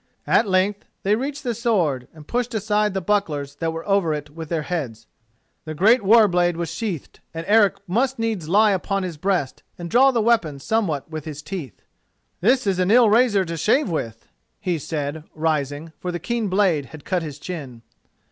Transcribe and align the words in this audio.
At 0.25 0.47
length 0.47 0.85
they 1.03 1.13
reached 1.15 1.43
the 1.43 1.53
sword, 1.53 2.07
and 2.11 2.27
pushed 2.27 2.55
aside 2.55 2.95
the 2.95 3.01
bucklers 3.01 3.57
that 3.57 3.71
were 3.71 3.87
over 3.87 4.15
it 4.15 4.31
with 4.31 4.49
their 4.49 4.63
heads. 4.63 5.05
The 5.63 5.75
great 5.75 6.01
war 6.01 6.27
blade 6.27 6.57
was 6.57 6.73
sheathed, 6.73 7.19
and 7.35 7.45
Eric 7.47 7.75
must 7.85 8.17
needs 8.17 8.49
lie 8.49 8.71
upon 8.71 9.03
his 9.03 9.17
breast 9.17 9.61
and 9.77 9.91
draw 9.91 10.09
the 10.09 10.19
weapon 10.19 10.57
somewhat 10.57 11.11
with 11.11 11.25
his 11.25 11.43
teeth. 11.43 11.83
"This 12.39 12.65
is 12.65 12.79
an 12.79 12.89
ill 12.89 13.11
razor 13.11 13.45
to 13.45 13.55
shave 13.55 13.91
with," 13.91 14.27
he 14.59 14.79
said, 14.79 15.23
rising, 15.35 15.93
for 15.99 16.11
the 16.11 16.17
keen 16.17 16.47
blade 16.47 16.87
had 16.87 17.05
cut 17.05 17.21
his 17.21 17.37
chin. 17.37 17.83